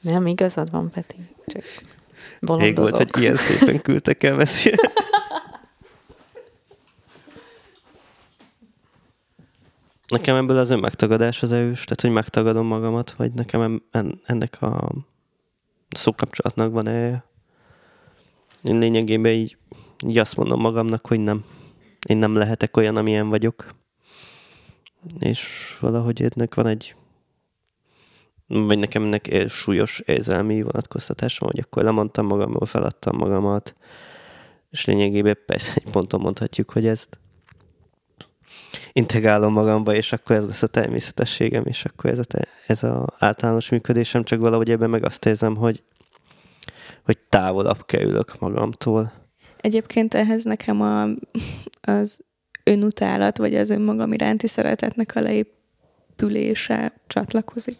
[0.00, 1.16] Nem, igazad van, Peti.
[1.46, 1.62] Csak
[2.40, 4.90] Rég volt, hogy ilyen szépen küldtek el messzire.
[10.08, 13.82] Nekem ebből az önmegtagadás az erős, tehát hogy megtagadom magamat, vagy nekem
[14.26, 14.90] ennek a
[15.96, 17.24] szókapcsolatnak van e
[18.62, 19.56] Én lényegében így,
[20.06, 21.44] így azt mondom magamnak, hogy nem.
[22.08, 23.74] Én nem lehetek olyan, amilyen vagyok.
[25.18, 26.94] És valahogy ennek van egy
[28.46, 33.76] vagy nekem ennek súlyos érzelmi vonatkoztatásom, hogy akkor lemondtam magamról, feladtam magamat,
[34.70, 37.18] és lényegében persze egy ponton mondhatjuk, hogy ezt
[38.92, 42.24] integrálom magamba, és akkor ez lesz a természetességem, és akkor ez a,
[42.66, 45.82] ez a általános működésem, csak valahogy ebben meg azt érzem, hogy,
[47.04, 49.12] hogy távolabb kerülök magamtól.
[49.60, 51.02] Egyébként ehhez nekem a,
[51.80, 52.24] az
[52.64, 57.78] önutálat, vagy az önmagam iránti szeretetnek a leépülése csatlakozik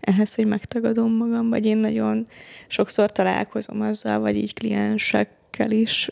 [0.00, 2.26] ehhez, hogy megtagadom magam, vagy én nagyon
[2.66, 6.10] sokszor találkozom azzal, vagy így kliensekkel is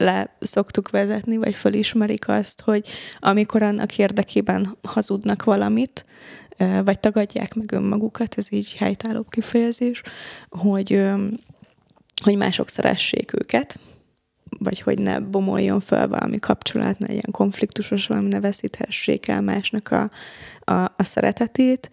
[0.00, 6.04] le szoktuk vezetni, vagy fölismerik azt, hogy amikor annak érdekében hazudnak valamit,
[6.84, 10.02] vagy tagadják meg önmagukat, ez így helytálló kifejezés,
[10.48, 11.02] hogy,
[12.22, 13.78] hogy mások szeressék őket,
[14.58, 19.90] vagy hogy ne bomoljon fel valami kapcsolat, ne ilyen konfliktusos, valami ne veszíthessék el másnak
[19.90, 20.10] a,
[20.72, 21.90] a, a szeretetét,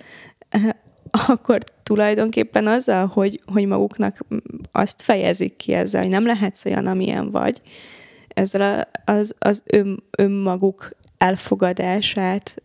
[1.28, 4.26] akkor tulajdonképpen azzal, hogy, hogy maguknak
[4.72, 7.62] azt fejezik ki ezzel, hogy nem lehetsz olyan, amilyen vagy,
[8.38, 12.62] ezzel az, az ön, önmaguk elfogadását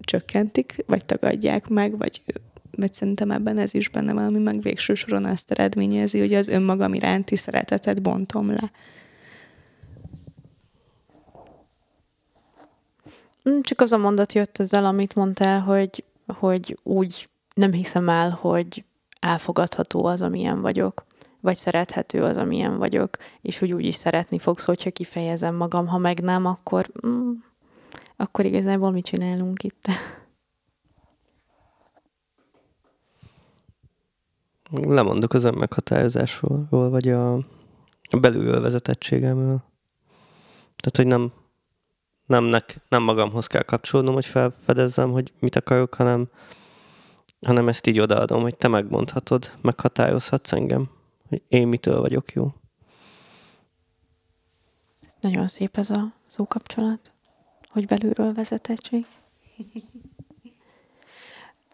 [0.00, 2.22] csökkentik, vagy tagadják meg, vagy,
[2.70, 6.48] vagy szerintem ebben ez is benne van, ami meg végső soron azt eredményezi, hogy az
[6.48, 8.70] önmagam iránti szeretetet bontom le.
[13.48, 18.30] Mm, csak az a mondat jött ezzel, amit mondtál, hogy, hogy úgy nem hiszem el,
[18.30, 18.84] hogy
[19.20, 21.06] elfogadható az, amilyen vagyok,
[21.40, 25.98] vagy szerethető az, amilyen vagyok, és hogy úgy is szeretni fogsz, hogyha kifejezem magam, ha
[25.98, 27.30] meg nem, akkor, mm,
[28.16, 29.86] akkor igazából mit csinálunk itt?
[34.70, 37.38] Lemondok az önmeghatározásról, vagy a,
[38.20, 39.62] belülről vezetettségemről.
[40.76, 41.32] Tehát, hogy nem,
[42.26, 46.28] nem, nek, nem magamhoz kell kapcsolódnom, hogy felfedezzem, hogy mit akarok, hanem,
[47.46, 50.90] hanem ezt így odaadom, hogy te megmondhatod, meghatározhatsz engem,
[51.28, 52.52] hogy én mitől vagyok jó.
[55.20, 57.12] Nagyon szép ez a szókapcsolat,
[57.68, 59.06] hogy belülről vezetettség.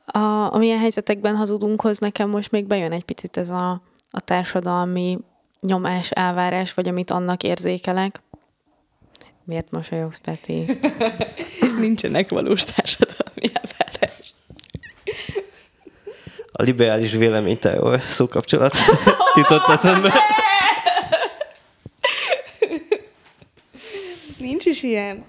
[0.04, 0.18] A,
[0.54, 5.18] amilyen helyzetekben hazudunk hoz, nekem most még bejön egy picit ez a, a társadalmi
[5.60, 8.22] nyomás, elvárás, vagy amit annak érzékelek.
[9.44, 10.64] Miért mosolyogsz, Peti?
[11.80, 13.73] Nincsenek valós társadalmi elvárás.
[16.56, 18.76] A liberális véleménytájól szókapcsolat
[19.38, 20.12] jutott eszembe.
[24.38, 25.24] Nincs is ilyen.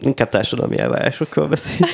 [0.00, 1.86] Inkább társadalmi elvárásokról beszél.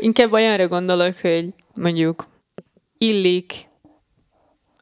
[0.00, 2.26] Inkább olyanra gondolok, hogy mondjuk
[2.98, 3.68] illik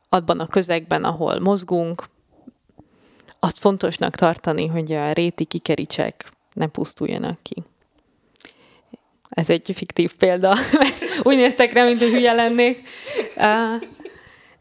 [0.08, 2.04] abban a közegben, ahol mozgunk,
[3.38, 7.62] azt fontosnak tartani, hogy a réti kikericsek ne pusztuljanak ki.
[9.34, 12.88] Ez egy fiktív példa, mert úgy néztek rá, mint hogy hülye lennék.
[13.28, 13.82] Uh,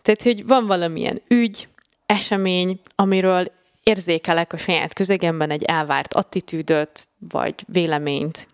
[0.02, 1.68] tehát, hogy van valamilyen ügy,
[2.06, 3.52] esemény, amiről
[3.84, 8.48] érzékelek a saját közegemben egy elvárt attitűdöt, vagy véleményt,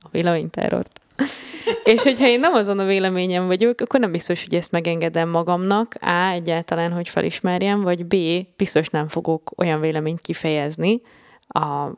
[0.00, 1.00] a véleményterrort.
[1.84, 5.94] És hogyha én nem azon a véleményem vagyok, akkor nem biztos, hogy ezt megengedem magamnak,
[6.00, 8.16] A, egyáltalán, hogy felismerjem, vagy B,
[8.56, 11.00] biztos nem fogok olyan véleményt kifejezni,
[11.48, 11.88] a,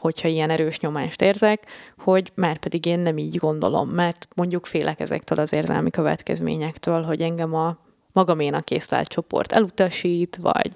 [0.00, 1.66] hogyha ilyen erős nyomást érzek,
[1.98, 7.22] hogy már pedig én nem így gondolom, mert mondjuk félek ezektől az érzelmi következményektől, hogy
[7.22, 7.76] engem a
[8.12, 10.72] magaménak észlelt csoport elutasít, vagy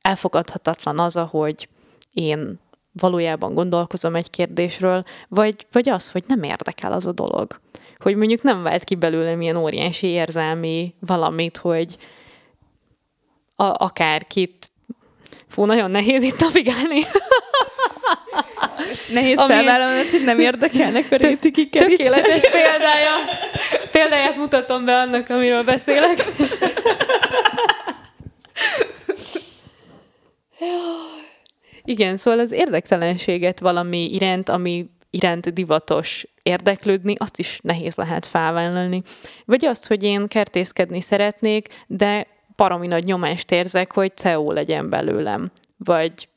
[0.00, 1.68] elfogadhatatlan az, ahogy
[2.12, 2.58] én
[2.92, 7.60] valójában gondolkozom egy kérdésről, vagy, vagy az, hogy nem érdekel az a dolog.
[7.96, 11.96] Hogy mondjuk nem vált ki belőlem ilyen óriási érzelmi valamit, hogy
[13.54, 14.67] a, akárkit
[15.48, 17.02] Fú, nagyon nehéz itt navigálni.
[19.12, 19.52] Nehéz Ami...
[19.52, 23.14] felvállalnod, hogy nem érdekelnek a réti Tökéletes példája.
[23.90, 26.24] Példáját mutatom be annak, amiről beszélek.
[31.84, 39.02] Igen, szóval az érdektelenséget valami iránt, ami iránt divatos érdeklődni, azt is nehéz lehet felvállalni.
[39.44, 42.26] Vagy azt, hogy én kertészkedni szeretnék, de
[42.58, 45.50] paromi nagy nyomást érzek, hogy CEO legyen belőlem.
[45.76, 46.28] Vagy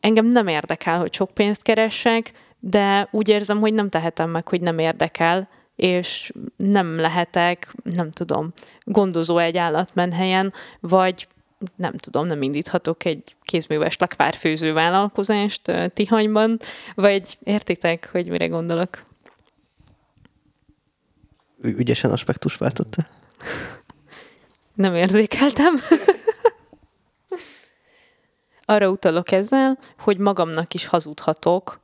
[0.00, 4.60] engem nem érdekel, hogy sok pénzt keressek, de úgy érzem, hogy nem tehetem meg, hogy
[4.60, 8.52] nem érdekel, és nem lehetek, nem tudom,
[8.84, 11.28] gondozó egy állatmenhelyen, vagy
[11.76, 16.58] nem tudom, nem indíthatok egy kézműves lakvárfőző vállalkozást Tihanyban,
[16.94, 19.04] vagy értitek, hogy mire gondolok?
[21.62, 23.06] Ügyesen aspektus váltotta?
[24.74, 25.74] Nem érzékeltem.
[28.64, 31.80] Arra utalok ezzel, hogy magamnak is hazudhatok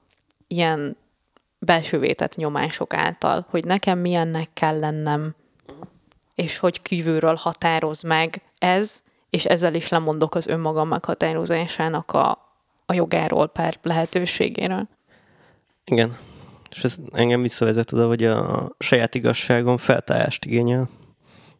[0.46, 0.96] ilyen
[1.58, 5.34] belső vétett nyomások által, hogy nekem milyennek kell lennem,
[6.34, 12.30] és hogy kívülről határoz meg ez, és ezzel is lemondok az önmagam meghatározásának a,
[12.86, 14.88] a jogáról, per lehetőségéről.
[15.84, 16.16] Igen.
[16.70, 20.88] És ez engem visszavezet oda, hogy a saját igazságom feltárást igényel.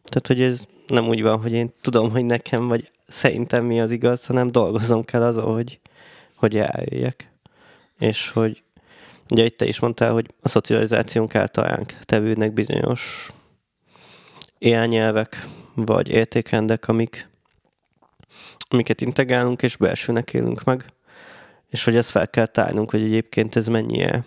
[0.03, 3.91] Tehát, hogy ez nem úgy van, hogy én tudom, hogy nekem, vagy szerintem mi az
[3.91, 5.79] igaz, hanem dolgozom kell azon, hogy,
[6.35, 7.31] hogy eljöjjek.
[7.99, 8.63] És hogy
[9.29, 13.31] ugye itt te is mondtál, hogy a szocializációnk által tevődnek bizonyos
[14.57, 17.29] élnyelvek, vagy értékrendek, amik,
[18.69, 20.85] amiket integrálunk, és belsőnek élünk meg.
[21.69, 24.23] És hogy ezt fel kell tárnunk, hogy egyébként ez mennyire,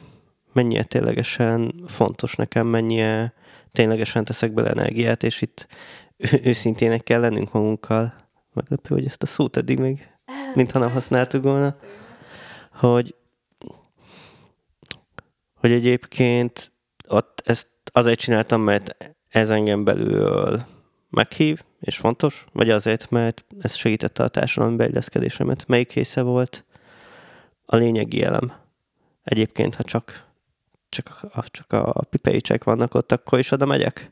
[0.53, 3.35] mennyire ténylegesen fontos nekem, mennyire
[3.73, 5.67] ténylegesen teszek bele energiát, és itt
[6.51, 8.15] őszintének kell lennünk magunkkal.
[8.53, 10.09] Meglepő, hogy ezt a szót eddig még,
[10.55, 11.77] mintha nem használtuk volna.
[12.73, 13.15] Hogy,
[15.55, 16.73] hogy egyébként
[17.09, 20.61] ott ezt azért csináltam, mert ez engem belül
[21.11, 25.67] meghív, és fontos, vagy azért, mert ez segítette a társadalmi beilleszkedésemet.
[25.67, 26.65] Melyik része volt
[27.67, 28.53] a lényegi elem?
[29.23, 30.27] Egyébként, ha csak,
[30.89, 34.11] csak, a, csak a pipeicsek vannak ott, akkor is oda megyek?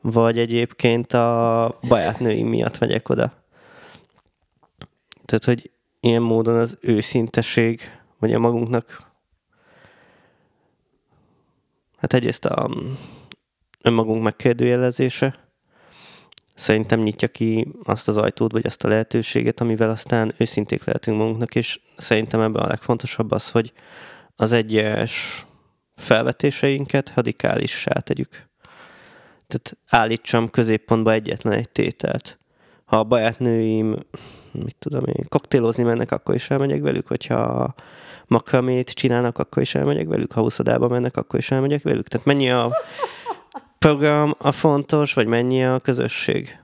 [0.00, 3.32] Vagy egyébként a bajátnőim miatt megyek oda?
[5.24, 5.70] Tehát, hogy
[6.00, 7.80] ilyen módon az őszinteség,
[8.18, 9.06] vagy a magunknak
[11.96, 12.70] hát egyrészt a
[13.82, 15.48] önmagunk megkérdőjelezése,
[16.54, 21.54] szerintem nyitja ki azt az ajtót, vagy azt a lehetőséget, amivel aztán őszinték lehetünk magunknak,
[21.54, 23.72] és szerintem ebben a legfontosabb az, hogy
[24.36, 25.46] az egyes
[25.96, 28.47] felvetéseinket radikálissá tegyük.
[29.48, 32.38] Tehát állítsam középpontba egyetlen egy tételt.
[32.84, 33.96] Ha a bajátnőim,
[34.52, 37.74] mit tudom én, koktélozni mennek, akkor is elmegyek velük, hogyha
[38.26, 42.08] makramét csinálnak, akkor is elmegyek velük, ha úszodába mennek, akkor is elmegyek velük.
[42.08, 42.76] Tehát mennyi a
[43.78, 46.58] program a fontos, vagy mennyi a közösség.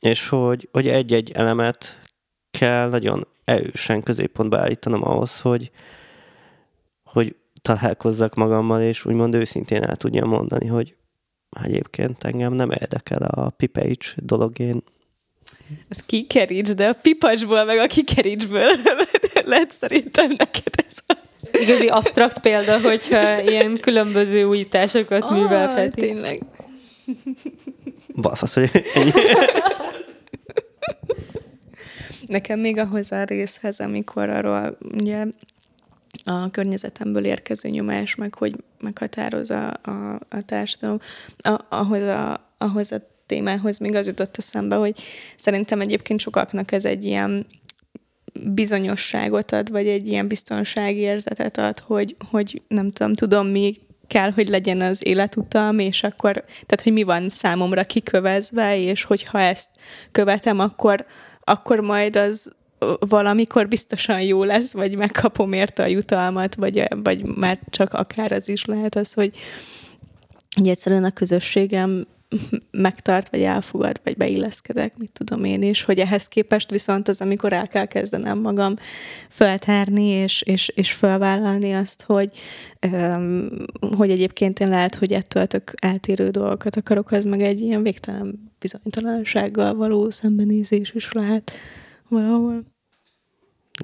[0.00, 2.00] És hogy, hogy egy-egy elemet
[2.50, 5.70] kell nagyon erősen középpontba állítanom ahhoz, hogy,
[7.04, 10.96] hogy találkozzak magammal, és úgymond őszintén el tudjam mondani, hogy
[11.62, 14.82] egyébként engem nem érdekel a pipeics dolog, én
[15.88, 18.70] ez kikeríts, de a pipasból meg a kikerítsből
[19.44, 21.16] lehet szerintem neked ez a...
[21.52, 26.00] Igazi abstrakt példa, hogyha ilyen különböző újításokat oh, művel Peti.
[26.00, 26.42] Tényleg.
[28.14, 29.10] Balfasz, hogy ennyi.
[32.26, 35.24] Nekem még ahhoz a részhez, amikor arról ugye
[36.24, 40.98] a környezetemből érkező nyomás, meg hogy meghatározza a, a, a társadalom,
[41.36, 45.02] a, ahhoz, a, ahhoz a témához még az jutott eszembe, hogy
[45.36, 47.46] szerintem egyébként sokaknak ez egy ilyen
[48.32, 54.30] bizonyosságot ad, vagy egy ilyen biztonsági érzetet ad, hogy, hogy nem tudom, tudom mi kell,
[54.30, 59.70] hogy legyen az életutam, és akkor, tehát hogy mi van számomra kikövezve, és hogyha ezt
[60.10, 61.06] követem, akkor,
[61.40, 62.52] akkor majd az
[62.98, 68.48] valamikor biztosan jó lesz, vagy megkapom érte a jutalmat, vagy, vagy már csak akár az
[68.48, 69.36] is lehet az, hogy,
[70.54, 72.06] hogy egyszerűen a közösségem
[72.70, 77.52] megtart, vagy elfogad, vagy beilleszkedek, mit tudom én is, hogy ehhez képest viszont az, amikor
[77.52, 78.74] el kell kezdenem magam
[79.28, 82.30] feltárni, és, és, és felvállalni azt, hogy,
[82.92, 83.48] um,
[83.96, 88.52] hogy egyébként én lehet, hogy ettől tök eltérő dolgokat akarok, az meg egy ilyen végtelen
[88.58, 91.52] bizonytalansággal való szembenézés is lehet
[92.08, 92.71] valahol.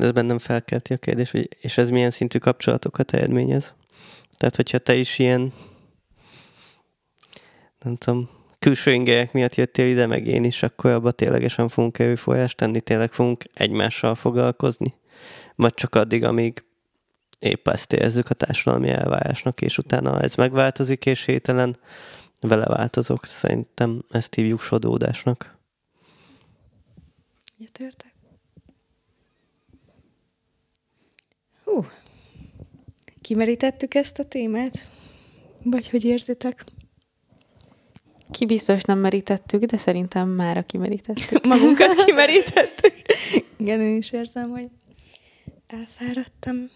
[0.01, 3.74] Ez bennem felkelti a kérdés, hogy és ez milyen szintű kapcsolatokat eredményez?
[4.36, 5.53] Tehát, hogyha te is ilyen
[7.78, 8.28] nem tudom,
[8.59, 13.12] külső ingelyek miatt jöttél ide, meg én is, akkor abba ténylegesen fogunk erőfolyást tenni, tényleg
[13.12, 14.95] fogunk egymással foglalkozni?
[15.55, 16.64] Vagy csak addig, amíg
[17.39, 21.76] épp ezt érezzük a társadalmi elvárásnak, és utána ez megváltozik, és hételen
[22.41, 23.24] vele változok.
[23.24, 25.57] Szerintem ezt hívjuk sodódásnak.
[27.59, 28.08] Egyetértek.
[31.69, 31.87] Hú,
[33.21, 34.87] kimerítettük ezt a témát?
[35.62, 36.64] Vagy hogy érzitek?
[38.31, 41.47] Ki biztos nem merítettük, de szerintem már kimerítettük.
[41.55, 42.95] Magunkat kimerítettük.
[43.57, 44.69] Igen, én is érzem, hogy
[45.66, 46.71] elfáradtam.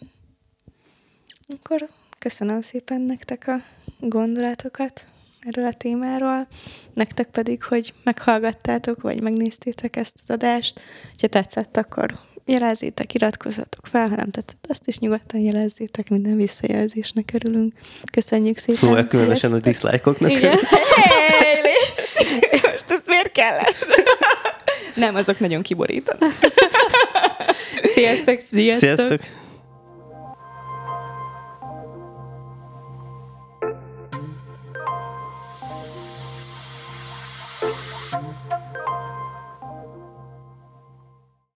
[1.48, 1.88] Akkor
[2.18, 3.62] köszönöm szépen nektek a
[4.00, 5.06] gondolatokat
[5.40, 6.46] erről a témáról,
[6.94, 10.80] nektek pedig, hogy meghallgattátok, vagy megnéztétek ezt az adást.
[11.20, 17.30] Ha tetszett, akkor jelezzétek, iratkozzatok fel, ha nem tetszett, azt is nyugodtan jelezzétek, minden visszajelzésnek
[17.32, 17.72] örülünk.
[18.12, 18.96] Köszönjük szépen.
[18.96, 20.30] Fú, különösen a diszlájkoknak.
[20.30, 20.52] Igen.
[20.70, 21.60] Hey,
[22.72, 23.86] Most ezt miért kellett?
[24.94, 26.32] Nem, azok nagyon kiborítanak.
[27.94, 28.40] Sziasztok!
[28.40, 28.96] Sziasztok!
[28.96, 29.20] Sziasztok.